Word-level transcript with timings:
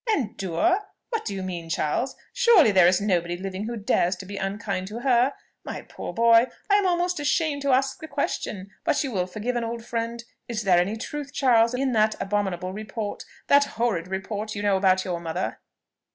"Endure? 0.11 0.79
What 1.11 1.25
do 1.25 1.35
you 1.35 1.43
mean, 1.43 1.69
Charles? 1.69 2.15
Surely 2.33 2.71
there 2.71 2.87
is 2.87 2.99
nobody 2.99 3.37
living 3.37 3.65
who 3.67 3.77
dares 3.77 4.15
to 4.15 4.25
be 4.25 4.35
unkind 4.35 4.87
to 4.87 5.01
her? 5.01 5.33
My 5.63 5.83
poor 5.83 6.11
boy, 6.11 6.47
I 6.71 6.73
am 6.77 6.87
almost 6.87 7.19
ashamed 7.19 7.61
to 7.61 7.69
ask 7.71 7.99
the 7.99 8.07
question, 8.07 8.71
but 8.83 9.03
you 9.03 9.11
will 9.11 9.27
forgive 9.27 9.55
an 9.55 9.63
old 9.63 9.85
friend: 9.85 10.23
is 10.47 10.63
there 10.63 10.79
any 10.79 10.95
truth, 10.97 11.31
Charles, 11.33 11.75
in 11.75 11.91
that 11.91 12.15
abominable 12.19 12.73
report? 12.73 13.25
that 13.45 13.65
horrid 13.77 14.07
report, 14.07 14.55
you 14.55 14.63
know, 14.63 14.75
about 14.75 15.05
your 15.05 15.19
mother?" 15.19 15.59